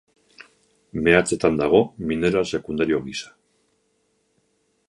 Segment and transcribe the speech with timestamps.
[1.07, 3.33] Meatzetan dago, mineral sekundario gisa.